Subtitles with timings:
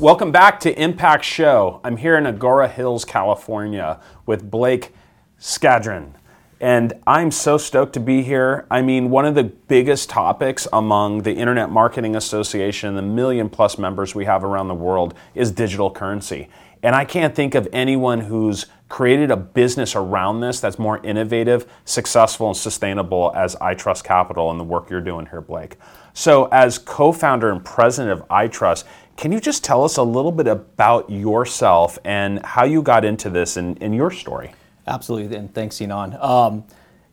[0.00, 1.78] Welcome back to Impact Show.
[1.84, 4.94] I'm here in Agoura Hills, California with Blake
[5.38, 6.14] Skadron.
[6.58, 8.66] And I'm so stoked to be here.
[8.70, 13.76] I mean, one of the biggest topics among the Internet Marketing Association, the million plus
[13.76, 16.48] members we have around the world, is digital currency.
[16.82, 21.70] And I can't think of anyone who's created a business around this that's more innovative,
[21.84, 25.76] successful, and sustainable as iTrust Capital and the work you're doing here, Blake.
[26.12, 28.84] So, as co founder and president of iTrust,
[29.16, 33.28] can you just tell us a little bit about yourself and how you got into
[33.28, 34.52] this and, in your story?
[34.86, 36.16] Absolutely, and thanks, Sinan.
[36.20, 36.64] Um,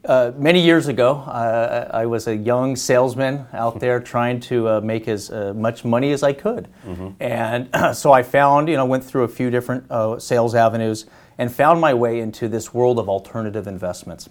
[0.05, 4.81] uh, many years ago, uh, I was a young salesman out there trying to uh,
[4.81, 7.09] make as uh, much money as I could, mm-hmm.
[7.22, 11.05] and so I found, you know, went through a few different uh, sales avenues
[11.38, 14.29] and found my way into this world of alternative investments,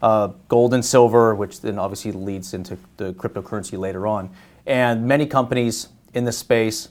[0.00, 4.30] uh, gold and silver, which then obviously leads into the cryptocurrency later on,
[4.64, 6.88] and many companies in the space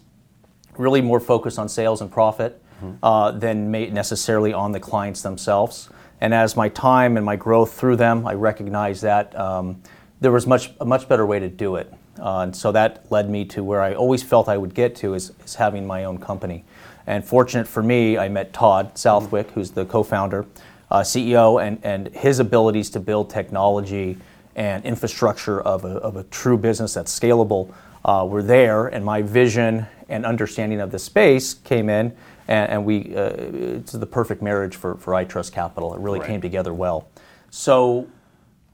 [0.78, 3.40] really more focused on sales and profit mm-hmm.
[3.40, 5.90] than necessarily on the clients themselves.
[6.22, 9.81] And as my time and my growth through them, I recognized that um,
[10.22, 11.94] there was much a much better way to do it.
[12.20, 15.14] Uh, and so that led me to where I always felt I would get to
[15.14, 16.64] is, is having my own company.
[17.08, 20.46] And fortunate for me, I met Todd Southwick, who's the co-founder,
[20.90, 24.18] uh, CEO, and, and his abilities to build technology
[24.56, 27.73] and infrastructure of a, of a true business that's scalable
[28.06, 28.88] uh, were there.
[28.88, 32.16] And my vision and understanding of the space came in
[32.47, 35.94] and, and we uh, it's the perfect marriage for, for iTrust Capital.
[35.94, 36.28] It really right.
[36.28, 37.09] came together well.
[37.50, 38.08] So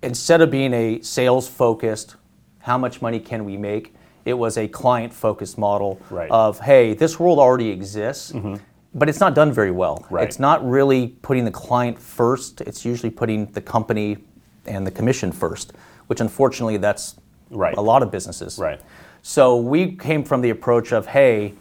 [0.03, 2.15] instead of being a sales focused,
[2.59, 3.95] how much money can we make?
[4.25, 6.29] It was a client focused model right.
[6.29, 8.33] of hey, this world already exists.
[8.33, 8.55] Mm-hmm.
[8.93, 10.05] But it's not done very well.
[10.09, 10.27] Right.
[10.27, 12.59] It's not really putting the client first.
[12.59, 14.17] It's usually putting the company
[14.65, 15.71] and the commission first,
[16.07, 17.15] which unfortunately that's
[17.51, 17.73] right.
[17.77, 18.59] a lot of businesses.
[18.59, 18.81] Right.
[19.21, 21.53] So we came from the approach of, hey,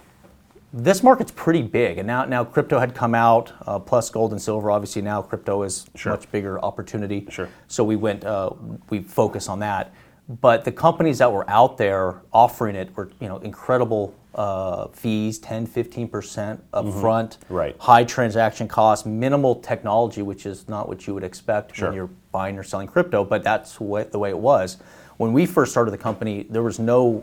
[0.72, 4.40] this market's pretty big, and now now crypto had come out, uh, plus gold and
[4.40, 4.70] silver.
[4.70, 6.12] Obviously, now crypto is sure.
[6.12, 7.26] much bigger opportunity.
[7.28, 7.48] Sure.
[7.66, 8.50] So we went, uh,
[8.88, 9.92] we focus on that.
[10.40, 15.40] But the companies that were out there offering it were, you know, incredible uh, fees,
[15.40, 17.54] 10, 15 percent upfront, mm-hmm.
[17.54, 17.76] right.
[17.80, 21.88] high transaction costs, minimal technology, which is not what you would expect sure.
[21.88, 23.24] when you're buying or selling crypto.
[23.24, 24.78] But that's what, the way it was.
[25.20, 27.22] When we first started the company, there was no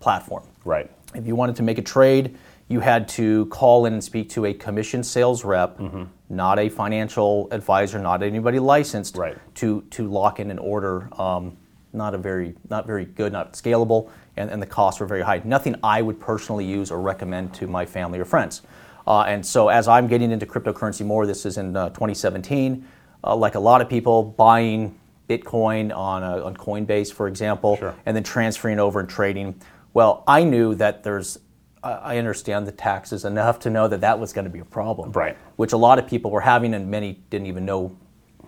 [0.00, 0.42] platform.
[0.66, 0.90] Right.
[1.14, 2.36] If you wanted to make a trade
[2.68, 6.04] you had to call in and speak to a commission sales rep, mm-hmm.
[6.28, 9.38] not a financial advisor, not anybody licensed, right.
[9.54, 11.08] to to lock in an order.
[11.18, 11.56] Um,
[11.94, 15.40] not a very not very good, not scalable, and, and the costs were very high.
[15.42, 18.60] Nothing I would personally use or recommend to my family or friends.
[19.06, 22.86] Uh, and so as I'm getting into cryptocurrency more, this is in uh, 2017.
[23.24, 27.94] Uh, like a lot of people, buying Bitcoin on a, on Coinbase, for example, sure.
[28.06, 29.60] and then transferring over and trading.
[29.94, 31.38] Well, I knew that there's
[31.82, 35.12] I understand the taxes enough to know that that was going to be a problem.
[35.12, 35.36] Right.
[35.56, 37.96] Which a lot of people were having, and many didn't even know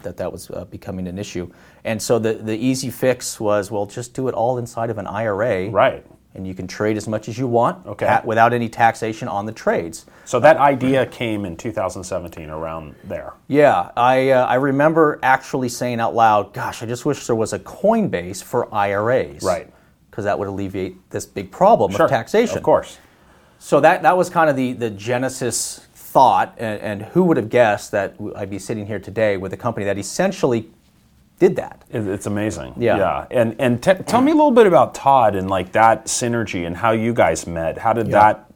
[0.03, 1.51] that that was uh, becoming an issue.
[1.85, 5.07] And so the, the easy fix was, well, just do it all inside of an
[5.07, 5.71] IRA.
[5.71, 6.05] Right.
[6.35, 8.07] And you can trade as much as you want okay.
[8.07, 10.07] ta- without any taxation on the trades.
[10.25, 13.33] So that idea came in 2017, around there.
[13.49, 17.53] Yeah, I, uh, I remember actually saying out loud, gosh, I just wish there was
[17.53, 19.43] a Coinbase for IRAs.
[19.43, 19.73] Right.
[20.09, 22.05] Because that would alleviate this big problem sure.
[22.05, 22.57] of taxation.
[22.57, 22.99] Of course.
[23.59, 27.49] So that, that was kind of the, the genesis thought, and, and, who would have
[27.49, 30.69] guessed that I'd be sitting here today with a company that essentially
[31.41, 31.83] did that?
[31.91, 32.75] It's amazing.
[32.77, 32.99] Yeah.
[32.99, 33.27] Yeah.
[33.31, 36.93] And, and tell me a little bit about Todd and like that synergy and how
[36.93, 37.79] you guys met.
[37.79, 38.13] How did yeah.
[38.21, 38.53] that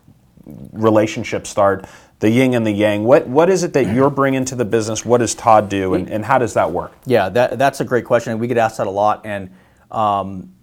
[0.72, 1.86] relationship start?
[2.20, 3.04] The yin and the yang.
[3.04, 5.04] What what is it that you're bringing to the business?
[5.04, 6.92] What does Todd do, and, and how does that work?
[7.04, 8.38] Yeah, that, that's a great question.
[8.38, 9.50] We get asked that a lot, and
[9.90, 10.54] um,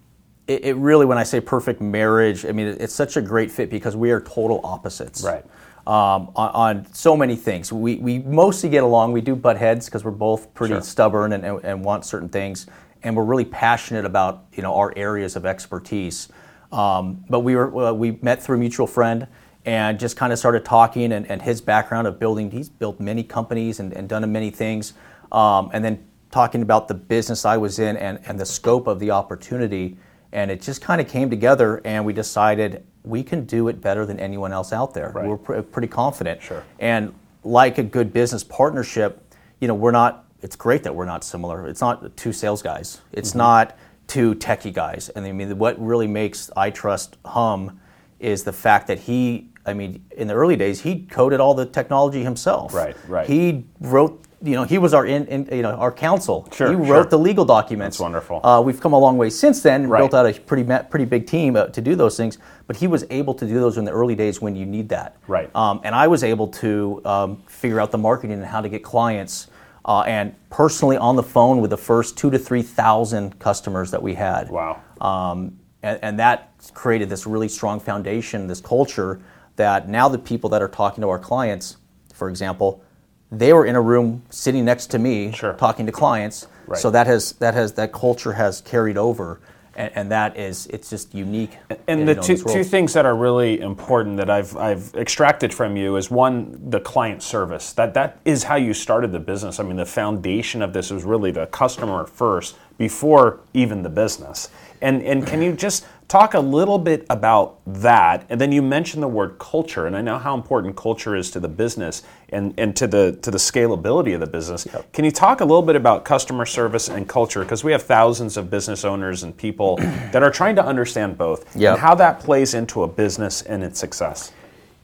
[0.48, 3.51] it, it, really, when I say perfect marriage, I mean it, it's such a great
[3.51, 5.24] fit because we are total opposites.
[5.24, 5.46] Right.
[5.88, 7.74] Um, on, on, so many things.
[7.74, 9.13] We, we mostly get along.
[9.13, 10.81] We do butt heads because we're both pretty sure.
[10.83, 12.68] stubborn and, and, and, want certain things,
[13.01, 16.30] and we're really passionate about you know our areas of expertise.
[16.72, 19.28] Um, but we were uh, we met through a mutual friend
[19.66, 22.51] and just kind of started talking and, and, his background of building.
[22.51, 24.94] He's built many companies and, and done many things,
[25.31, 29.00] um, and then talking about the business I was in and, and the scope of
[29.00, 29.98] the opportunity
[30.31, 34.06] and it just kind of came together, and we decided we can do it better
[34.06, 35.09] than anyone else out there.
[35.09, 35.25] Right.
[35.25, 36.42] We're pr- pretty confident.
[36.42, 36.63] Sure.
[36.80, 37.13] And
[37.44, 40.25] like a good business partnership, you know, we're not.
[40.42, 41.68] It's great that we're not similar.
[41.68, 43.01] It's not two sales guys.
[43.12, 43.39] It's mm-hmm.
[43.39, 43.77] not
[44.07, 45.09] two techie guys.
[45.09, 47.80] And I mean, what really makes iTrust hum
[48.19, 49.48] is the fact that he.
[49.63, 52.74] I mean, in the early days, he coded all the technology himself.
[52.74, 52.95] Right.
[53.07, 53.27] Right.
[53.27, 56.48] He wrote you know, he was our in, in you know our counsel.
[56.52, 57.06] Sure, he wrote sure.
[57.06, 57.98] the legal documents.
[57.98, 58.46] That's wonderful.
[58.46, 59.88] Uh, we've come a long way since then.
[59.88, 60.00] Right.
[60.00, 62.38] Built out a pretty pretty big team uh, to do those things.
[62.68, 65.18] But he was able to do those in the early days when you need that.
[65.28, 65.54] Right.
[65.56, 68.84] Um, and I was able to um, figure out the marketing and how to get
[68.84, 69.48] clients.
[69.84, 74.02] Uh, and personally on the phone with the first two to three thousand customers that
[74.02, 74.50] we had.
[74.50, 74.80] Wow.
[75.02, 79.20] Um, and, and that created this really strong foundation, this culture
[79.56, 81.78] that now the people that are talking to our clients,
[82.14, 82.84] for example,
[83.31, 85.54] they were in a room sitting next to me Sure.
[85.54, 86.48] talking to clients.
[86.68, 86.80] Right.
[86.80, 89.39] So that has that has that culture has carried over,
[89.75, 91.57] and, and that is it's just unique.
[91.88, 95.75] And in- the two, two things that are really important that I've, I've extracted from
[95.75, 97.74] you is one, the client service.
[97.74, 99.60] That that is how you started the business.
[99.60, 104.50] I mean, the foundation of this was really the customer first before even the business.
[104.81, 108.25] And and can you just talk a little bit about that?
[108.30, 111.40] And then you mentioned the word culture, and I know how important culture is to
[111.40, 114.68] the business and, and to the to the scalability of the business.
[114.92, 117.44] Can you talk a little bit about customer service and culture?
[117.44, 119.78] Because we have thousands of business owners and people
[120.12, 121.72] that are trying to understand both Yep.
[121.74, 124.34] and how that plays into a business and its success.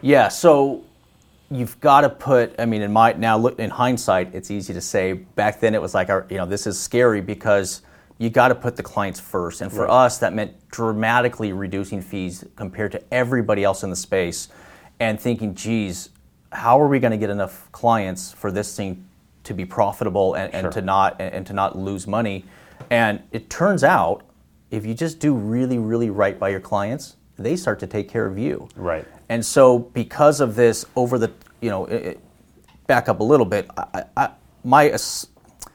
[0.01, 0.83] Yeah, so
[1.51, 2.56] you've got to put.
[2.57, 5.12] I mean, in my now look in hindsight, it's easy to say.
[5.13, 7.81] Back then, it was like, our- you know, this is scary because
[8.17, 9.61] you got to put the clients first.
[9.61, 10.05] And for Right.
[10.05, 14.47] us, that meant dramatically reducing fees compared to everybody else in the space,
[14.99, 16.09] and thinking, geez,
[16.51, 19.05] how are we going to get enough clients for this thing
[19.43, 20.71] to be profitable and, and Sure.
[20.71, 22.45] to not and, to not lose money?
[22.89, 24.23] And it turns out,
[24.71, 28.25] if you just do really, really right by your clients, they start to take care
[28.25, 28.67] of you.
[28.75, 29.05] Right.
[29.29, 31.31] And so, because of this, over the
[31.61, 32.19] you know, it, it-
[32.87, 34.29] back up a little bit, I, I,
[34.63, 35.27] my ass,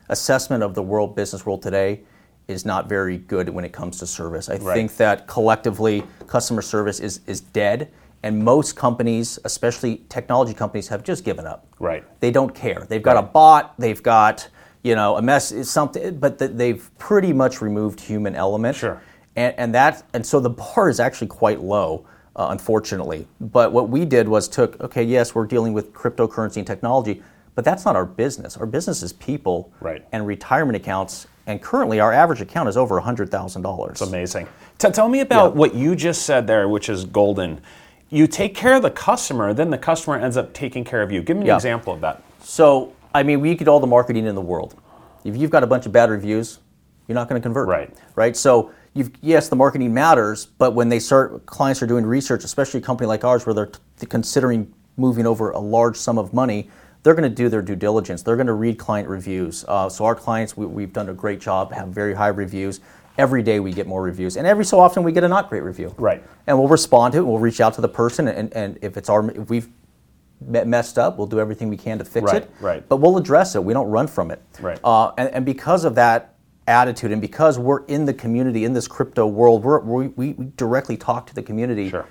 [0.09, 2.01] assessment of the world business world today
[2.53, 4.49] is not very good when it comes to service.
[4.49, 4.75] I Right.
[4.75, 7.89] think that collectively, customer service is is dead,
[8.23, 11.67] and most companies, especially technology companies, have just given up.
[11.81, 12.05] Right.
[12.21, 12.85] They don't care.
[12.89, 13.75] They've got a bot.
[13.79, 14.49] They've got
[14.83, 18.77] you know a mess is something, but th- they've pretty much removed human element.
[18.77, 19.01] Sure.
[19.35, 22.05] And, and that and so the bar is actually quite low,
[22.37, 23.27] uh, unfortunately.
[23.41, 27.23] But what we did was took okay, yes, we're dealing with cryptocurrency and technology,
[27.55, 28.57] but that's not our business.
[28.57, 30.05] Our business is people Right.
[30.13, 31.27] and retirement accounts.
[31.47, 34.01] And currently, our average account is over hundred thousand dollars.
[34.01, 34.47] It's Amazing.
[34.79, 35.59] T- tell me about Yeah.
[35.59, 37.61] what you just said there, which is golden.
[38.11, 41.23] You take care of the customer, then the customer ends up taking care of you.
[41.23, 41.57] Give me an Yeah.
[41.57, 42.23] example of that.
[42.43, 44.75] So, I mean, we get all the marketing in the world.
[45.25, 46.59] If you've got a bunch of bad reviews,
[47.09, 47.69] you're not going to convert.
[47.69, 47.91] Right.
[48.15, 48.37] Right.
[48.37, 52.79] So, you've, yes, the marketing matters, but when they start, clients are doing research, especially
[52.79, 56.69] a company like ours, where they're t- considering moving over a large sum of money,
[57.03, 58.23] they're going to do their due diligence.
[58.23, 59.65] They're going to read client reviews.
[59.67, 62.81] Uh, so, our clients, we, we've done a great job, have very high reviews.
[63.19, 65.63] Every day we get more reviews, and every so often we get a not great
[65.63, 65.95] review.
[65.99, 66.25] Right.
[66.47, 67.23] And we'll respond to it.
[67.27, 69.69] We'll reach out to the person, and, and if it's our, if we've
[70.41, 72.51] messed up, we'll do everything we can to fix Right, it.
[72.61, 72.89] right.
[72.89, 73.63] But we'll address it.
[73.63, 74.41] We don't run from it.
[74.61, 74.81] Right.
[74.83, 78.89] Uh, and, and because of that attitude, and because we're in the community in this
[78.89, 81.91] crypto world, we're, we we we directly talk to the community.
[81.91, 82.07] Sure.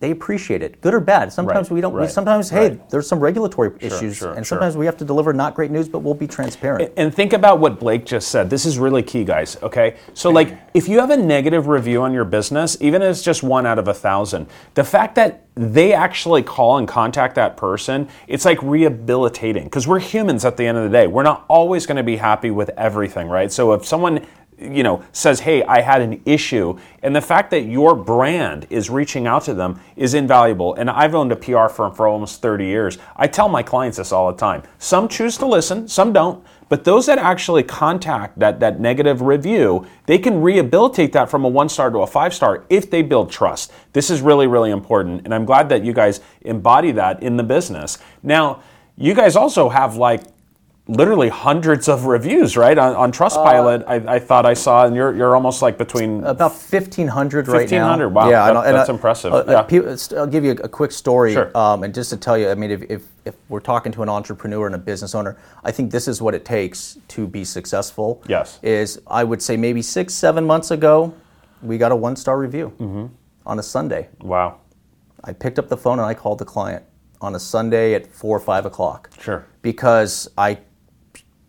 [0.00, 1.32] They appreciate it, good or bad.
[1.32, 1.92] Sometimes Right, we don't.
[1.92, 2.90] We, sometimes, hey, right.
[2.90, 4.56] there's some regulatory issues, sure, and sure.
[4.56, 6.92] sometimes we have to deliver not great news, but we'll be transparent.
[6.96, 8.48] And think about what Blake just said.
[8.48, 9.56] This is really key, guys.
[9.60, 9.96] Okay.
[10.14, 13.42] So, like, if you have a negative review on your business, even if it's just
[13.42, 18.08] one out of a thousand, the fact that they actually call and contact that person,
[18.28, 21.08] it's like rehabilitating because we're humans at the end of the day.
[21.08, 23.50] We're not always going to be happy with everything, right?
[23.50, 24.24] So, if someone
[24.60, 26.78] you know says hey i had an issue.
[27.02, 30.74] And the fact that your brand is reaching out to them is invaluable.
[30.74, 32.98] And i've owned a pr firm for almost 30 years.
[33.16, 34.62] I tell my clients this all the time.
[34.78, 36.44] Some choose to listen some don't.
[36.68, 41.48] But those that actually contact that, that negative review they can rehabilitate that from a
[41.48, 43.72] one star to a five star if they build trust.
[43.92, 47.44] This is really really important and i'm glad that you guys embody that in the
[47.44, 47.98] business.
[48.22, 48.62] Now
[48.96, 50.22] you guys also have like
[50.88, 52.76] literally hundreds of reviews, right?
[52.78, 56.24] On, on Trustpilot, I, I thought I saw, and you're, you're almost like between.
[56.24, 57.88] About 1,500 right now.
[57.90, 59.96] 1,500, wow, Yeah, that- and- and, that's uh, impressive, uh, uh, yeah.
[60.18, 61.34] I'll give you a, a quick story.
[61.34, 61.56] Sure.
[61.56, 64.08] Um, and just to tell you, I mean, if, if, if we're talking to an
[64.08, 68.22] entrepreneur and a business owner, I think this is what it takes to be successful.
[68.26, 68.58] Yes.
[68.62, 71.12] Is I would say maybe six, seven months ago,
[71.62, 73.06] we got a one star review Mm-hmm.
[73.44, 74.08] on a Sunday.
[74.20, 74.60] wow.
[75.24, 76.84] I picked up the phone and I called the client
[77.20, 79.10] on a Sunday at four or five o'clock.
[79.20, 79.44] Sure.
[79.62, 80.58] Because I,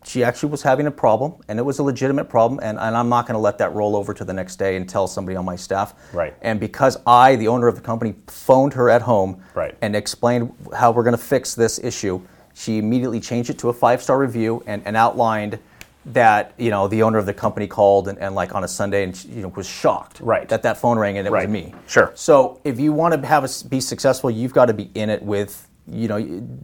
[0.06, 3.10] she actually was having a problem and it was a legitimate problem, and, and I'm
[3.10, 5.46] not going to let that roll over to the next day and tell somebody on
[5.46, 5.94] my staff.
[6.14, 6.34] Right.
[6.42, 9.76] And because I, the owner of the company, phoned her at home Right.
[9.82, 12.22] and explained how we're going to fix this issue,
[12.54, 15.60] she immediately changed it to a five star review and, and outlined
[16.06, 19.04] that you know the owner of the company called and, and like on a Sunday
[19.04, 20.48] and you know was shocked Right.
[20.48, 21.48] that that phone rang and it Right.
[21.48, 21.74] was me.
[21.88, 22.12] Sure.
[22.16, 25.22] So if you want to have us be successful, you've got to be in it
[25.22, 26.22] with you know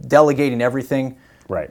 [0.08, 1.16] delegating everything.
[1.48, 1.70] Right.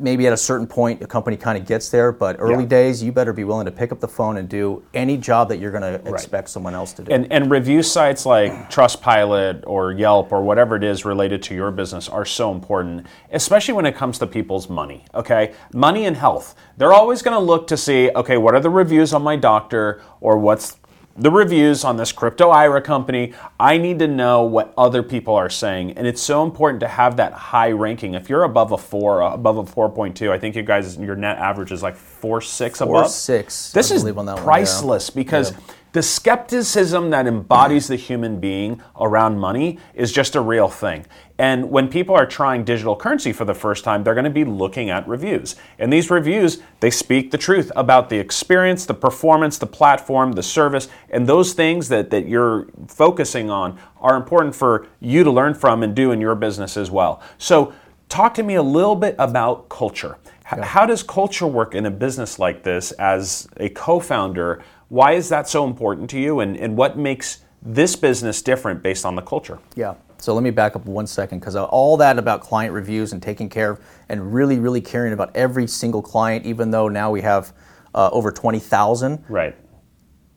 [0.00, 2.68] Maybe at a certain point a company kind of gets there, but early Yeah.
[2.68, 5.58] days you better be willing to pick up the phone and do any job that
[5.58, 7.12] you're going to expect someone else to do.
[7.12, 11.70] And, and review sites like Trustpilot or Yelp or whatever it is related to your
[11.70, 15.04] business are so important, especially when it comes to people's money.
[15.14, 16.54] Okay, money and health.
[16.76, 20.02] They're always going to look to see, okay, what are the reviews on my doctor
[20.20, 20.76] or what's
[21.16, 23.34] the reviews on this crypto IRA company.
[23.58, 27.16] I need to know what other people are saying, and it's so important to have
[27.16, 28.14] that high ranking.
[28.14, 30.96] If you're above a four, uh, above a four point two, I think you guys
[30.96, 34.14] your net average is like four six Four above Four six, This I is that
[34.14, 34.42] one, yeah.
[34.42, 35.52] priceless because
[35.92, 41.04] the skepticism that embodies the human being around money is just a real thing.
[41.38, 44.44] And when people are trying digital currency for the first time, they're going to be
[44.44, 45.56] looking at reviews.
[45.78, 50.42] And these reviews, they speak the truth about the experience, the performance, the platform, the
[50.42, 55.54] service, and those things that, that you're focusing on are important for you to learn
[55.54, 57.22] from and do in your business as well.
[57.38, 57.72] So
[58.08, 60.18] talk to me a little bit about culture.
[60.52, 64.62] H- How does culture work in a business like this as a co founder?
[64.90, 69.06] Why is that so important to you, and, and what makes this business different based
[69.06, 69.60] on the culture?
[69.76, 69.94] Yeah.
[70.18, 73.48] So let me back up one second because all that about client reviews and taking
[73.48, 77.54] care of and really, really caring about every single client, even though now we have
[77.94, 79.56] uh, over 20,000, Right.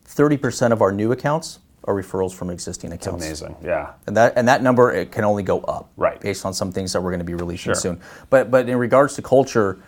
[0.08, 3.26] 30% of our new accounts are referrals from existing accounts.
[3.26, 3.56] Amazing.
[3.64, 3.94] Yeah.
[4.06, 6.22] And that and that number it can only go up, Right.
[6.22, 7.76] Based on some things that we're going to be releasing Sure.
[7.76, 8.02] soon.
[8.30, 9.80] But but in regards to culture,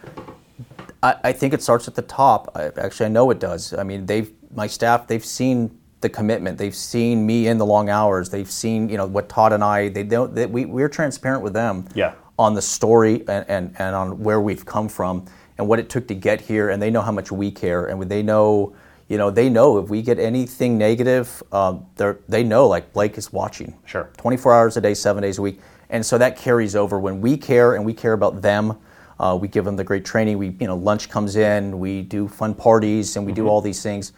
[1.01, 2.51] I, I think it starts at the top.
[2.55, 3.73] I, actually, I know it does.
[3.73, 6.57] I mean, they've my staff they've seen the commitment.
[6.57, 8.29] They've seen me in the long hours.
[8.29, 11.53] They've seen you know what Todd and I they don't they, we we're transparent with
[11.53, 11.87] them.
[11.95, 12.13] Yeah.
[12.37, 15.25] On the story and, and, and on where we've come from
[15.57, 18.01] and what it took to get here, and they know how much we care, and
[18.03, 18.75] they know
[19.07, 23.17] you know they know if we get anything negative, um, they they know like Blake
[23.17, 23.77] is watching.
[23.85, 24.09] Sure.
[24.17, 25.59] 24 hours a day, seven days a week.
[25.89, 28.77] And so that carries over when we care and we care about them.
[29.19, 30.37] Uh, we give them the great training.
[30.37, 31.79] We, you know, lunch comes in.
[31.79, 34.11] We do fun parties and we do all these things.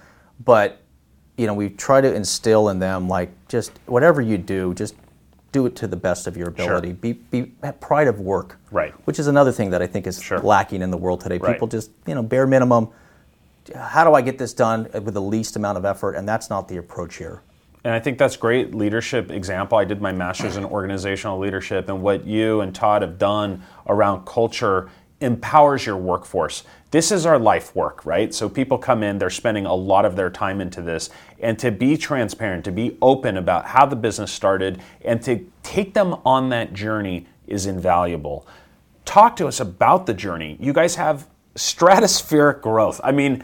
[0.43, 0.81] But,
[1.37, 4.95] you know, we try to instill in them like just whatever you do, just
[5.51, 6.93] do it to the best of your ability.
[6.93, 8.59] Be, be have pride of work.
[8.71, 8.91] Right.
[9.05, 10.39] Which is another thing that I think is Sure.
[10.39, 11.37] lacking in the world today.
[11.37, 11.53] Right.
[11.53, 12.89] People just, you know, bare minimum.
[13.75, 16.13] How do I get this done with the least amount of effort?
[16.13, 17.41] And that's not the approach here.
[17.83, 19.77] And I think that's great leadership example.
[19.77, 24.25] I did my master's in organizational leadership, and what you and Todd have done around
[24.25, 24.89] culture
[25.21, 26.63] empowers your workforce.
[26.91, 28.33] This is our life work, right?
[28.33, 31.69] So people come in, they're spending a lot of their time into this, and to
[31.69, 36.49] be transparent, to be open about how the business started, and to take them on
[36.49, 38.47] that journey is invaluable.
[39.03, 40.57] Talk to us about the journey.
[40.61, 43.01] You guys have stratospheric growth.
[43.03, 43.43] I mean,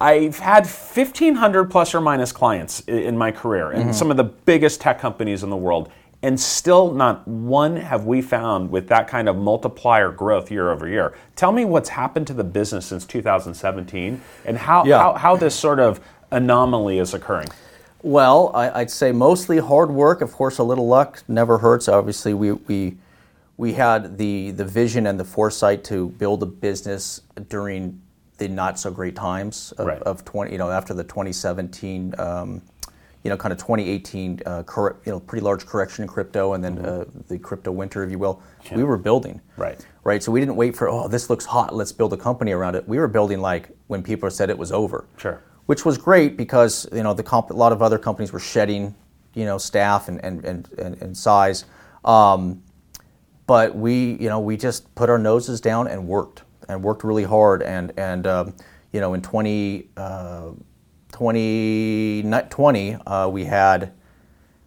[0.00, 3.92] I've had 1,500 plus or minus clients in my career, and mm-hmm.
[3.92, 5.92] some of the biggest tech companies in the world,
[6.22, 10.86] and still not one have we found with that kind of multiplier growth year over
[10.86, 11.14] year.
[11.34, 14.98] Tell me what's happened to the business since 2017, and how, Yeah.
[14.98, 16.00] how, how this sort of
[16.30, 17.48] anomaly is occurring.
[18.02, 20.20] Well, I, I'd say mostly hard work.
[20.20, 21.88] Of course, a little luck never hurts.
[21.88, 22.96] Obviously, we we
[23.58, 28.00] we had the the vision and the foresight to build a business during
[28.38, 30.02] the not so great times of, Right.
[30.02, 30.52] of twenty.
[30.52, 32.14] You know, after the 2017.
[32.18, 32.62] Um,
[33.22, 36.64] you know, kind of 2018, uh, corre- you know, pretty large correction in crypto, and
[36.64, 38.42] then uh, the crypto winter, if you will.
[38.74, 39.84] We were building, Right.
[40.04, 40.22] right?
[40.22, 42.88] So we didn't wait for, oh, this looks hot, let's build a company around it.
[42.88, 45.42] We were building like when people said it was over Sure.
[45.66, 48.94] which was great because you know the comp- a lot of other companies were shedding
[49.34, 51.64] you know staff and and and, and, and size,
[52.04, 52.62] um,
[53.46, 57.24] but we you know we just put our noses down and worked and worked really
[57.24, 58.54] hard and and um,
[58.92, 60.50] you know in 20, uh,
[61.12, 63.92] 2020 uh, we had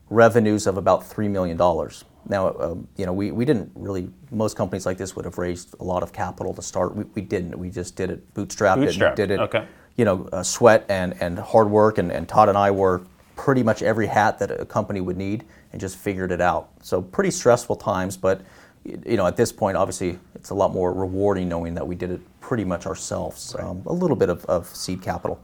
[0.10, 2.06] revenues of about three million dollars.
[2.30, 4.10] Now, um, you know, we, we didn't really.
[4.32, 6.96] Most companies like this would have raised a lot of capital to start.
[6.96, 7.58] We, we didn't.
[7.58, 8.82] We just did it bootstrapped.
[8.84, 9.40] it, Bootstrapped, Did it.
[9.40, 9.68] okay.
[9.98, 13.62] You know, uh, sweat and, and hard work, and, and Todd and I wore pretty
[13.62, 16.70] much every hat that a company would need, and just figured it out.
[16.82, 18.42] So pretty stressful times, but
[18.86, 22.12] you know, at this point, obviously, it's a lot more rewarding knowing that we did
[22.12, 23.56] it pretty much ourselves.
[23.58, 25.44] Um, a little bit of, of seed capital,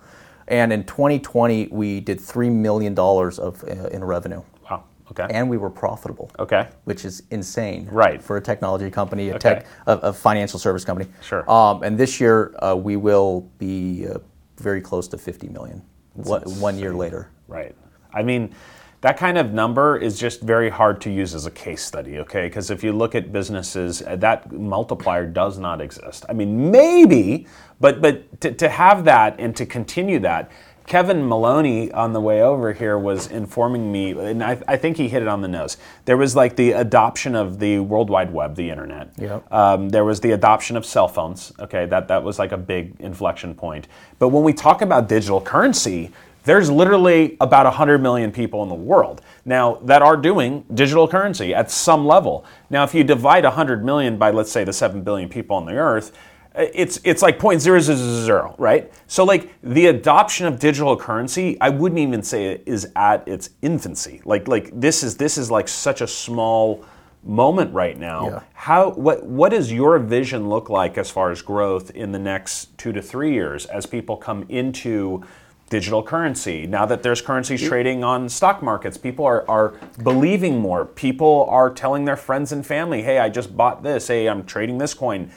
[0.49, 4.83] and in 2020, we did three million dollars of uh, in revenue Wow.
[5.11, 5.27] Okay.
[5.29, 6.29] and we were profitable.
[6.39, 6.67] okay.
[6.85, 8.21] Which is insane, Right.
[8.21, 9.39] For a technology company, a Okay.
[9.55, 11.09] tech, a, a financial service company.
[11.21, 11.49] Sure.
[11.49, 14.17] Um, and this year uh, we will be uh,
[14.57, 15.81] very close to 50 million.
[16.15, 17.29] One, one year later.
[17.47, 17.73] Right.
[18.13, 18.53] I mean,
[19.01, 22.47] that kind of number is just very hard to use as a case study, okay?
[22.47, 26.25] Because if you look at businesses, uh, that multiplier does not exist.
[26.27, 27.47] I mean, maybe,
[27.79, 30.51] but but to, to have that and to continue that
[30.89, 35.07] Kevin Maloney on the way over here was informing me, and I, I think he
[35.07, 35.77] hit it on the nose.
[36.05, 39.11] There was like the adoption of the World Wide Web, the internet.
[39.19, 39.53] Yep.
[39.53, 41.53] Um, there was the adoption of cell phones.
[41.59, 43.87] Okay, that that was like a big inflection point.
[44.17, 46.11] But when we talk about digital currency,
[46.49, 51.53] there's literally about 100 million people in the world now that are doing digital currency
[51.53, 52.43] at some level.
[52.71, 55.75] Now, if you divide 100 million by, let's say, the 7 billion people on the
[55.75, 56.11] earth,
[56.55, 58.91] uh, it's it's like 0.000, right?
[59.05, 63.51] So like the adoption of digital currency, I wouldn't even say it is at its
[63.61, 64.19] infancy.
[64.25, 66.83] Like like this is this is like such a small
[67.23, 68.27] moment right now.
[68.27, 68.41] Yeah.
[68.53, 72.75] How what what does your vision look like as far as growth in the next
[72.79, 75.23] 2 to 3 years as people come into
[75.69, 76.65] digital currency.
[76.67, 80.85] Now that there's currencies trading on stock markets, people are, are believing more.
[80.85, 84.07] People are telling their friends and family, hey, I just bought this.
[84.07, 85.31] Hey, I'm trading this coin.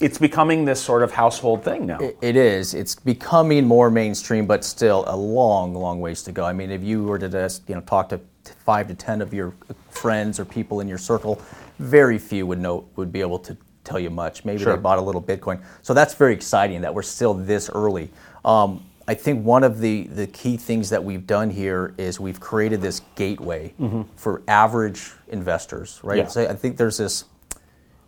[0.00, 1.98] It's becoming this sort of household thing now.
[2.20, 2.74] It is.
[2.74, 6.44] It's becoming more mainstream, but still a long, long ways to go.
[6.44, 8.20] I mean, if you were to just you know talk to
[8.64, 9.54] five to ten of your
[9.90, 11.40] friends or people in your circle,
[11.78, 14.44] very few would know would be able to tell you much.
[14.44, 14.74] Maybe Sure.
[14.74, 15.60] they bought a little Bitcoin.
[15.82, 18.10] So that's very exciting that we're still this early.
[18.44, 22.40] Um, I think one of the, the key things that we've done here is we've
[22.40, 23.74] created this gateway
[24.16, 26.18] for average investors, right?
[26.18, 26.26] Yeah.
[26.28, 27.24] So I think there's this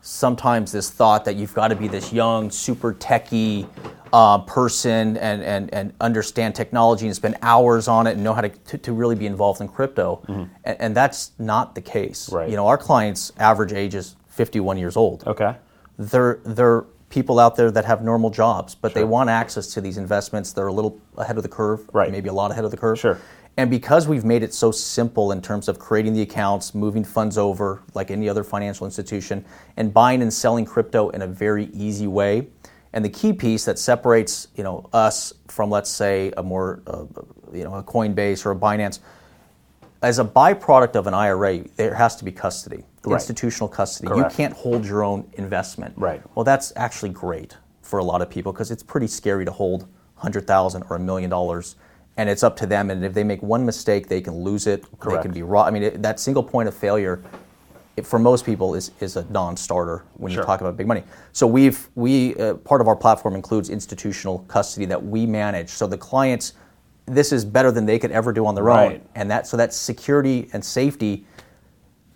[0.05, 3.67] sometimes this thought that you've got to be this young, super techie
[4.13, 8.43] uh, person and, and, and understand technology and spend hours on it and know how
[8.43, 10.23] to, to, to really be involved in crypto.
[10.65, 12.31] And, and that's not the case.
[12.31, 12.51] Right.
[12.51, 15.25] You know, our clients' average age is 51 years old.
[15.27, 15.57] Okay.
[15.99, 19.99] They're, they're people out there that have normal jobs, but they want access to these
[19.99, 20.53] investments.
[20.53, 22.11] They're a little ahead of the curve, Right.
[22.11, 22.99] maybe a lot ahead of the curve.
[22.99, 23.19] Sure.
[23.57, 27.39] And because we've made it so simple in terms of creating the accounts, moving funds
[27.39, 29.45] over like any other financial institution,
[29.77, 32.49] and buying and selling crypto in a very easy way,
[32.93, 37.05] and the key piece that separates you know us from let's say a more uh,
[37.53, 38.99] you know a Coinbase or a Binance,
[40.05, 43.15] as a byproduct of an IRA, there has to be custody, Right.
[43.15, 44.09] institutional custody.
[44.09, 44.33] Correct.
[44.33, 45.95] You can't hold your own investment.
[45.97, 46.23] Right.
[46.35, 49.87] Well, that's actually great for a lot of people because it's pretty scary to hold
[50.17, 51.77] hundred thousand or a million dollars,
[52.17, 52.91] and it's up to them.
[52.91, 54.85] And if they make one mistake, they can lose it.
[55.01, 55.19] Correct.
[55.19, 55.65] They can be raw.
[55.65, 57.23] I mean, it, that single point of failure,
[57.97, 60.43] it, for most people, is is a non-starter when Sure.
[60.43, 61.03] you talk about big money.
[61.33, 65.69] So we've we uh, part of our platform includes institutional custody that we manage.
[65.71, 66.55] So the clients,
[67.07, 69.75] this is better than they could ever do on their own, and that so that
[69.75, 71.27] security and safety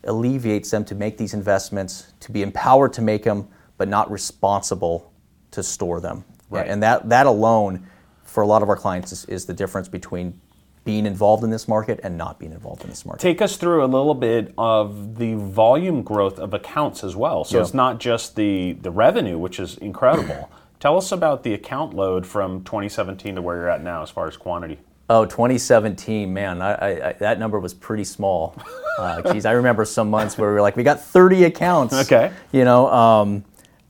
[0.05, 5.13] alleviates them to make these investments, to be empowered to make them, but not responsible
[5.51, 6.25] to store them.
[6.51, 6.67] Right.
[6.67, 7.87] And that, that alone,
[8.23, 10.41] for a lot of our clients, is, is the difference between
[10.85, 13.21] being involved in this market and not being involved in this market.
[13.21, 17.45] Take us through a little bit of the volume growth of accounts as well.
[17.45, 17.65] So Yeah.
[17.65, 20.51] it's not just the, the revenue, which is incredible.
[20.81, 24.29] Tell us about the account load from 2017 to where you're at now as far
[24.29, 24.79] as quantity.
[25.11, 28.55] Oh, 2017, man, I, I, that number was pretty small.
[28.99, 31.95] Uh, geez, I remember some months where we were like, we got 30 accounts.
[31.95, 32.33] Okay.
[32.51, 33.45] You know, um,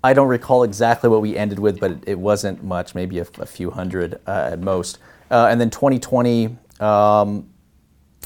[0.04, 3.26] I don't recall exactly what we ended with, but it, it wasn't much, maybe a,
[3.38, 4.98] a few hundred uh, at most.
[5.30, 7.48] Uh, and then 2020, um,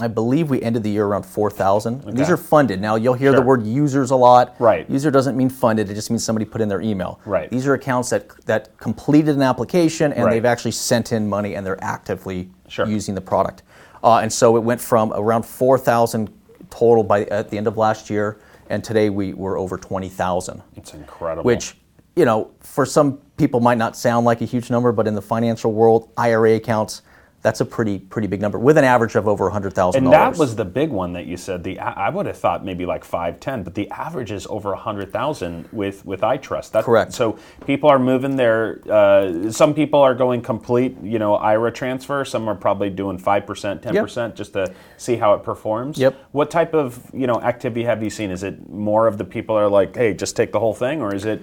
[0.01, 2.05] I believe we ended the year around 4,000.
[2.07, 2.81] And These are funded.
[2.81, 4.55] Now, you'll hear the word users a lot.
[4.59, 4.89] Right.
[4.89, 7.21] User doesn't mean funded, it just means somebody put in their email.
[7.27, 7.51] Right.
[7.51, 10.33] These are accounts that, that completed an application and Right.
[10.33, 12.87] they've actually sent in money and they're actively Sure.
[12.87, 13.63] using the product.
[14.03, 16.31] Uh, and so it went from around 4,000
[16.71, 18.39] total by at the end of last year,
[18.71, 21.45] and today we were over 20,000, It's incredible.
[21.45, 21.77] which
[22.17, 25.23] you know for some people might not sound like a huge number, but in the
[25.23, 27.03] financial world, IRA accounts.
[27.43, 30.37] That's a pretty pretty big number with an average of over hundred thousand And that
[30.37, 31.65] was the big one that you said.
[31.65, 35.13] The I would have thought maybe like five, ten, but the average is over hundred
[35.13, 36.71] thousand with with iTrust.
[36.71, 37.13] That, Correct.
[37.13, 38.81] So people are moving their.
[38.89, 42.25] Uh, some people are going complete, you know, IRA transfer.
[42.25, 45.99] Some are probably doing five percent, ten percent, just to see how it performs.
[45.99, 46.17] Yep.
[46.31, 48.31] What type of you know activity have you seen?
[48.31, 51.13] Is it more of the people are like, hey, just take the whole thing, or
[51.13, 51.43] is it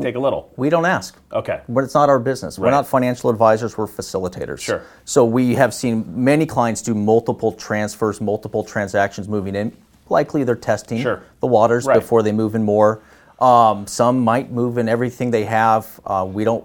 [0.00, 0.52] take a little?
[0.56, 1.16] We don't ask.
[1.32, 1.60] Okay.
[1.68, 2.58] But it's not our business.
[2.58, 4.60] We're not financial advisors, we're facilitators.
[4.60, 4.82] Sure.
[5.04, 9.76] So we have seen many clients do multiple transfers, multiple transactions moving in.
[10.08, 11.22] Likely they're testing Sure.
[11.40, 11.94] the waters Right.
[12.00, 13.00] before they move in more.
[13.40, 16.00] Um, some might move in everything they have.
[16.06, 16.64] Uh, we don't.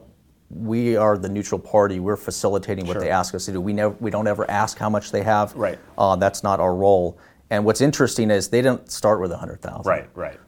[0.50, 2.00] We are the neutral party.
[2.00, 3.02] We're facilitating what Sure.
[3.02, 3.60] they ask us to do.
[3.62, 3.96] We never.
[4.00, 5.54] We don't ever ask how much they have.
[5.56, 5.78] Right.
[5.98, 7.18] Uh, that's not our role.
[7.50, 9.90] And what's interesting is they don't start with a hundred thousand.
[9.90, 10.08] Right.
[10.16, 10.40] Right.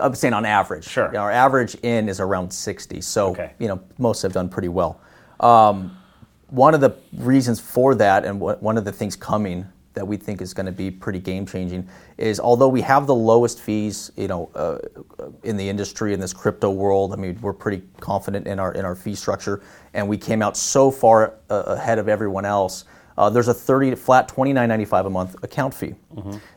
[0.00, 0.84] I'm saying on average.
[0.86, 1.06] Sure.
[1.06, 3.00] You know, our average in is around 60.
[3.00, 3.52] So, Okay.
[3.58, 5.00] you know, most have done pretty well.
[5.40, 5.96] Um,
[6.48, 10.40] one of the reasons for that, and one of the things coming that we think
[10.42, 11.88] is going to be pretty game changing
[12.18, 14.78] is although we have the lowest fees, you know, uh,
[15.44, 17.12] in the industry in this crypto world.
[17.12, 19.62] I mean, we're pretty confident in our in our fee structure,
[19.94, 22.84] and we came out so far uh, ahead of everyone else.
[23.16, 25.94] Uh, there's a 30 flat 29.95 a month account fee.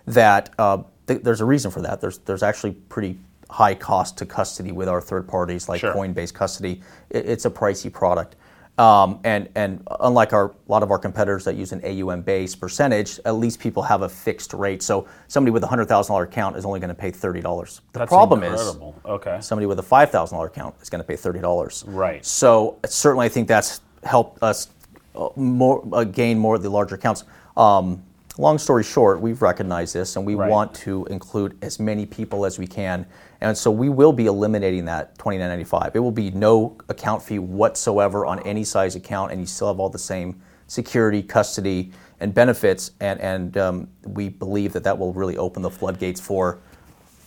[0.08, 2.02] That uh, th- there's a reason for that.
[2.02, 3.18] There's there's actually pretty
[3.50, 5.94] high cost to custody with our third parties like Sure.
[5.94, 6.82] Coinbase Custody.
[7.10, 8.36] It, it's a pricey product.
[8.78, 12.60] Um, and and unlike our, a lot of our competitors that use an AUM based
[12.60, 14.84] percentage, at least people have a fixed rate.
[14.84, 17.82] So somebody with a hundred thousand dollar account is only going to pay thirty dollars.
[17.94, 18.96] The That's problem incredible.
[19.04, 19.38] Okay.
[19.38, 21.86] is somebody with a five thousand dollar account is going to pay thirty dollars.
[21.88, 22.24] Right.
[22.24, 24.68] So certainly, I think that's helped us
[25.16, 27.24] uh, more uh, gain more of the larger accounts.
[27.56, 28.04] Um,
[28.38, 30.50] long story short, we've recognized this, and we Right.
[30.50, 33.06] want to include as many people as we can.
[33.42, 35.92] And so we will be eliminating that twenty nine ninety five.
[35.96, 39.80] It will be no account fee whatsoever on any size account, and you still have
[39.80, 40.36] all the same
[40.68, 42.92] security, custody, and benefits.
[43.00, 46.60] And and um, we believe that that will really open the floodgates for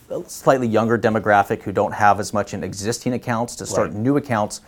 [0.09, 3.97] a slightly younger demographic who don't have as much in existing accounts to start Right.
[3.97, 4.59] new accounts,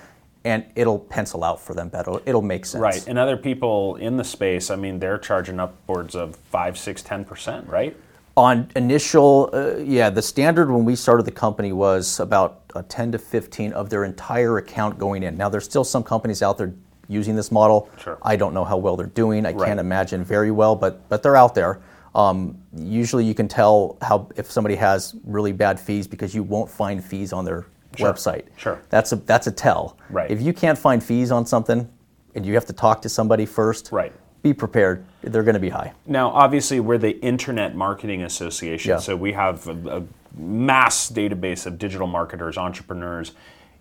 [0.46, 2.14] and it'll pencil out for them better.
[2.26, 2.82] It'll make sense.
[2.82, 3.08] Right.
[3.08, 7.24] And other people in the space, I mean, they're charging upwards of five, six, ten
[7.24, 7.96] percent, right?
[8.36, 13.12] On initial, uh, yeah, the standard when we started the company was about uh, 10
[13.12, 15.38] to 15 of their entire account going in.
[15.38, 16.74] Now, there's still some companies out there
[17.08, 17.90] using this model.
[18.00, 18.18] Sure.
[18.24, 19.46] I don't know how well they're doing.
[19.46, 19.68] I Right.
[19.68, 21.80] can't imagine very well, but but they're out there.
[22.16, 26.70] Um, usually, you can tell how if somebody has really bad fees because you won't
[26.70, 27.66] find fees on their
[27.98, 28.12] Sure.
[28.14, 28.46] website.
[28.58, 28.82] Sure.
[28.90, 29.98] That's a that's a tell.
[30.10, 30.30] Right.
[30.32, 31.90] If you can't find fees on something,
[32.36, 33.92] and you have to talk to somebody first.
[33.92, 34.12] Right.
[34.42, 35.06] Be prepared.
[35.22, 35.94] They're going to be high.
[36.06, 38.98] Now, obviously, we're the Internet Marketing Association, Yeah.
[38.98, 40.04] so we have a, a
[40.38, 43.32] mass database of digital marketers, entrepreneurs.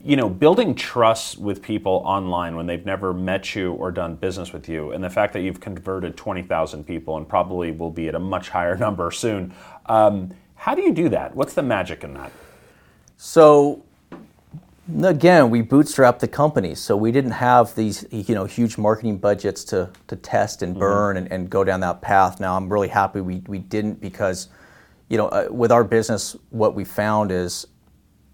[0.04, 4.52] You know, building trust with people online when they've never met you or done business
[4.52, 8.14] with you, and the fact that you've converted 20,000 people and probably will be at
[8.14, 9.52] a much higher number soon.
[9.86, 11.34] Um, how do you do that?
[11.34, 12.30] What's the magic in that?
[13.16, 13.84] So
[15.02, 19.64] again, we bootstrapped the company, so we didn't have these you know huge marketing budgets
[19.64, 22.40] to to test and burn and, and go down that path.
[22.40, 24.48] Now I'm really happy we we didn't because
[25.08, 27.66] you know uh, with our business, what we found is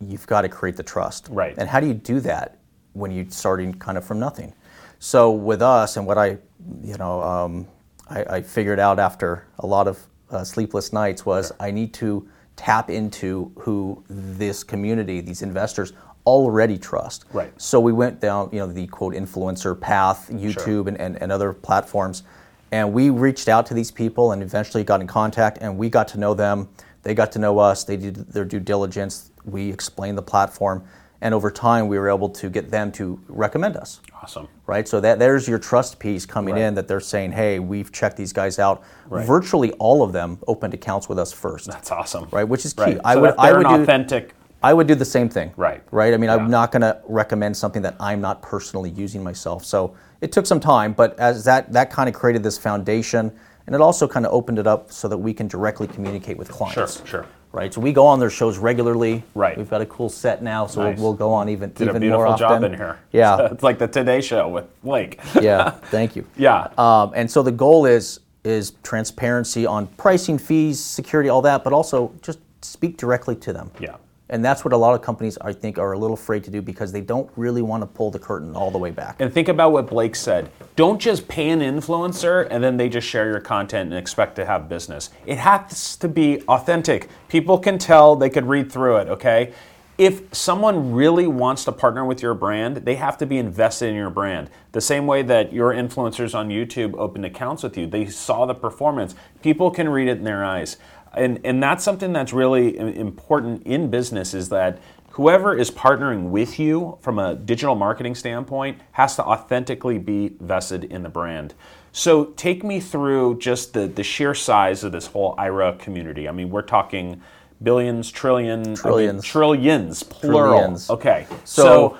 [0.01, 1.29] you've got to create the trust.
[1.31, 1.55] Right.
[1.59, 2.59] And how do you do that
[2.93, 4.55] when you're starting kind of from nothing?
[5.01, 6.39] So with us and what I
[6.83, 7.69] you know um,
[8.09, 12.29] I, I figured out after a lot of uh, sleepless nights was I need to
[12.57, 15.93] tap into who this community, these investors
[16.33, 17.25] already trust.
[17.33, 17.51] Right.
[17.61, 21.53] So we went down, you know, the quote influencer path, YouTube and, and, and other
[21.55, 22.23] platforms,
[22.71, 26.07] and we reached out to these people and eventually got in contact and we got
[26.09, 26.69] to know them.
[27.03, 27.85] They got to know us.
[27.85, 29.31] They did their due diligence.
[29.47, 30.85] We explained the platform,
[31.23, 34.47] and over time we were able to get them to recommend us Awesome.
[34.67, 34.87] right?
[34.87, 36.65] So that there's your trust piece coming Right.
[36.65, 38.83] in that they're saying, hey, we've checked these guys out.
[39.09, 39.25] Right.
[39.27, 42.29] Virtually all of them opened accounts with us first, That's awesome.
[42.31, 42.45] right?
[42.47, 42.83] Which is key.
[42.83, 43.01] Right.
[43.05, 44.35] I So would, that I they're would an do, authentic.
[44.63, 45.53] I would do the same thing.
[45.57, 45.83] Right.
[45.91, 46.13] Right.
[46.13, 46.37] I mean, Yeah.
[46.37, 49.65] I'm not going to recommend something that I'm not personally using myself.
[49.65, 53.31] So it took some time, but as that that kind of created this foundation,
[53.67, 56.51] and it also kind of opened it up so that we can directly communicate with
[56.51, 56.97] clients.
[56.99, 57.27] Sure, sure.
[57.53, 57.73] Right.
[57.73, 59.23] So we go on their shows regularly.
[59.35, 59.57] Right.
[59.57, 60.97] We've got a cool set now, so Nice.
[60.99, 62.73] we'll, we'll go on even Did even a beautiful more job often.
[62.73, 62.99] in here.
[63.13, 63.47] Yeah.
[63.53, 65.19] it's like the Today Show with Blake.
[65.41, 65.71] yeah.
[65.71, 66.27] Thank you.
[66.37, 66.69] yeah.
[66.77, 71.73] Um, and so the goal is is transparency on pricing, fees, security, all that, but
[71.73, 73.71] also just speak directly to them.
[73.81, 73.97] Yeah.
[74.31, 76.61] And that's what a lot of companies I think are a little afraid to do
[76.61, 79.17] because they don't really want to pull the curtain all the way back.
[79.21, 80.51] And think about what Blake said.
[80.77, 84.45] Don't just pay an influencer and then they just share your content and expect to
[84.45, 85.11] have business.
[85.25, 87.09] It has to be authentic.
[87.29, 89.53] People can tell, they could read through it, okay?
[89.99, 93.97] If someone really wants to partner with your brand, they have to be invested in
[93.97, 94.49] your brand.
[94.71, 98.55] The same way that your influencers on YouTube opened accounts with you, they saw the
[98.55, 99.17] performance.
[99.43, 100.77] People can read it in their eyes.
[101.15, 104.79] And, and that's something that's really important in business is that
[105.11, 110.85] whoever is partnering with you from a digital marketing standpoint has to authentically be vested
[110.85, 111.55] in the brand.
[111.93, 116.29] So take me through just the, the sheer size of this whole IRA community.
[116.29, 117.21] I mean, we're talking
[117.63, 119.25] billions, trillions, I mean, Trillions.
[119.25, 120.59] trillions, plural.
[120.61, 120.91] Trillions.
[120.91, 121.27] Okay.
[121.45, 121.99] So, So,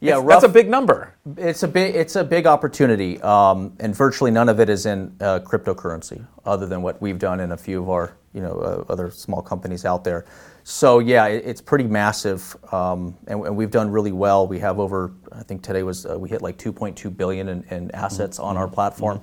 [0.00, 1.14] yeah, it's- that's a big number.
[1.36, 5.16] It's a big it's a big opportunity, um, and virtually none of it is in
[5.20, 8.92] uh, cryptocurrency, other than what we've done in a few of our you know uh,
[8.92, 10.26] other small companies out there.
[10.64, 14.46] So yeah, it, it's pretty massive, um, and, and we've done really well.
[14.46, 17.90] We have over I think today was uh, we hit like 2.2 billion in, in
[17.92, 19.22] assets on our platform,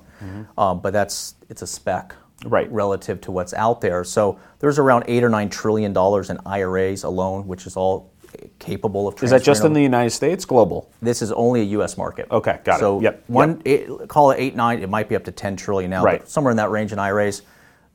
[0.56, 2.14] um, but that's it's a speck.
[2.44, 2.68] Right.
[2.72, 7.04] Relative to what's out there, so there's around eight or nine trillion dollars in IRAs
[7.04, 8.10] alone, which is all
[8.58, 10.44] capable of Is that just in the United States?
[10.44, 10.90] Global.
[11.00, 11.96] This is only a U.S.
[11.96, 12.26] market.
[12.30, 12.80] Okay, got it.
[12.80, 14.82] so Yep, one, Eight, call it eight, nine.
[14.82, 16.20] It might be up to ten trillion now, Right.
[16.20, 17.42] but somewhere in that range in IRAs.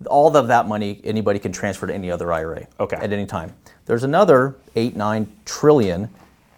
[0.06, 2.68] All of that money, anybody can transfer to any other IRA.
[2.80, 2.98] Okay.
[2.98, 3.54] At any time.
[3.86, 6.10] There's another eight, nine trillion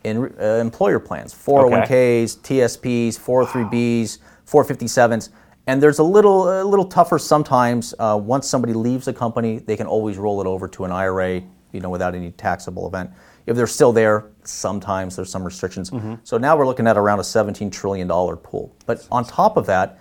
[0.03, 5.29] in uh, employer plans, 401ks, TSPs, 403bs, 457s,
[5.67, 7.93] and there's a little, a little tougher sometimes.
[7.99, 11.43] Uh, once somebody leaves a company, they can always roll it over to an IRA,
[11.71, 13.11] you know, without any taxable event.
[13.45, 15.91] If they're still there, sometimes there's some restrictions.
[16.23, 18.73] So now we're looking at around a 17 trillion dollar pool.
[18.85, 19.99] But on top of that,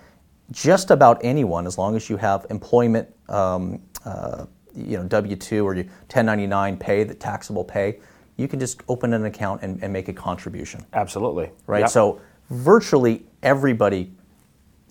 [0.51, 5.65] just about anyone, as long as you have employment, um, uh, you know, W two
[5.67, 7.99] or your 1099 pay, the taxable pay,
[8.37, 11.51] you can just open an account and, and make a contribution, Absolutely.
[11.67, 11.81] right?
[11.81, 11.89] Yep.
[11.89, 14.11] So virtually everybody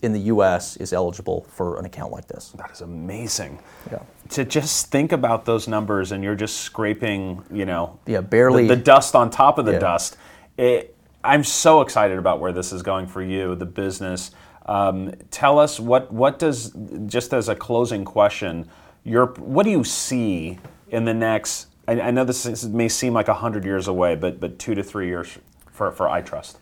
[0.01, 0.77] in the U.S.
[0.77, 2.49] is eligible for an account like this.
[2.57, 3.59] that is amazing.
[3.91, 3.99] Yeah.
[4.29, 8.75] To just think about those numbers and you're just scraping, you know, Yeah, barely- the,
[8.75, 9.79] the dust on top of the Yeah.
[9.79, 10.15] dust.
[10.57, 14.31] It, I'm so excited about where this is going for you, the business.
[14.65, 16.71] Um, tell us what what does
[17.07, 18.69] just as a closing question,
[19.03, 21.67] your what do you see in the next?
[21.87, 24.83] I, I know this is, may seem like hundred years away, but but two to
[24.83, 25.37] three years
[25.71, 26.57] for for iTrust.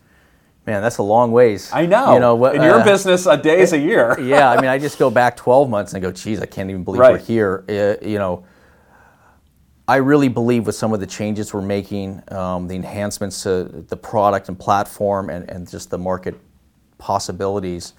[0.68, 1.70] Man, that's a long ways.
[1.72, 2.12] I know.
[2.12, 2.54] You know what?
[2.54, 4.20] in your uh, business, a day is a year.
[4.22, 6.84] yeah, I mean, I just go back 12 months and go, geez, I can't even
[6.84, 7.12] believe Right.
[7.12, 7.64] we're here.
[7.66, 8.44] Uh, you know,
[9.88, 13.96] I really believe with some of the changes we're making, um, the enhancements to the
[13.96, 16.38] product and platform, and, and just the market
[16.98, 17.94] possibilities,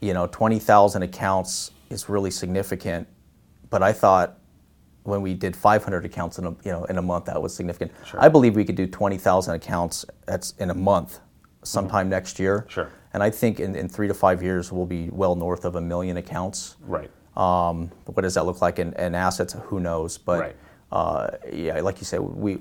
[0.00, 3.08] you know, 20,000 accounts is really significant.
[3.70, 4.38] But I thought
[5.02, 7.92] when we did 500 accounts in a, you know, in a month, that was significant.
[8.18, 11.20] I believe we could do 20,000 accounts that's in a month
[11.62, 12.66] sometime next year.
[12.68, 12.90] Sure.
[13.12, 15.80] And I think in, in three to five years, we'll be well north of a
[15.80, 16.76] million accounts.
[16.82, 17.10] Right.
[17.36, 19.54] Um, what does that look like in, in assets?
[19.66, 20.18] Who knows?
[20.18, 20.56] But Right.
[20.92, 22.58] uh, yeah, like you said, we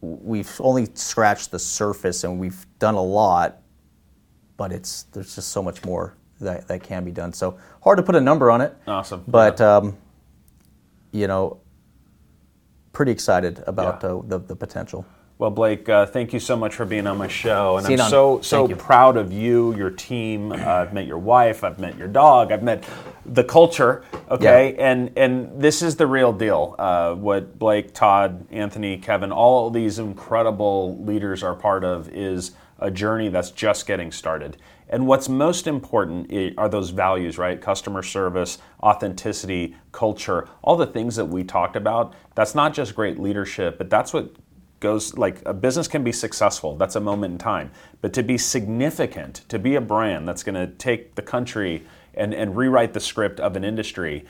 [0.00, 3.61] we've only scratched the surface, and we've done a lot.
[4.62, 7.32] But it's there's just so much more that, that can be done.
[7.32, 8.72] So hard to put a number on it.
[8.86, 9.24] Awesome.
[9.26, 9.96] But um,
[11.10, 11.58] you know,
[12.92, 14.10] pretty excited about Yeah.
[14.10, 15.04] uh, the the potential.
[15.38, 18.40] Well, Blake, uh, thank you so much for being on my show, and I'm so
[18.40, 20.52] so proud of you, your team.
[20.52, 22.84] Uh, I've met your wife, I've met your dog, I've met
[23.26, 24.04] the culture.
[24.30, 26.76] Okay, and and this is the real deal.
[26.78, 32.90] Uh, what Blake, Todd, Anthony, Kevin, all these incredible leaders are part of is a
[32.90, 34.56] journey that's just getting started.
[34.88, 37.58] And what's most important are those values, right?
[37.58, 42.14] Customer service, authenticity, culture, all the things that we talked about.
[42.34, 44.34] That's not just great leadership, but that's what
[44.80, 48.36] goes like a business can be successful that's a moment in time but to be
[48.36, 52.98] significant to be a brand that's going to take the country and, and rewrite the
[52.98, 54.24] script of an industry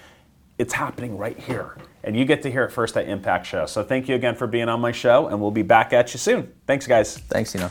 [0.58, 3.82] it's happening right here and you get to hear it first at impact show so
[3.82, 6.52] thank you again for being on my show and we'll be back at you soon
[6.66, 7.70] thanks guys Thanks, Ina.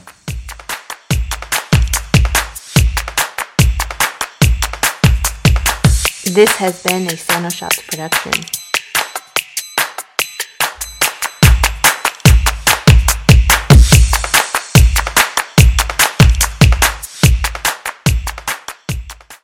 [6.23, 8.60] This has been a Sonoshots production.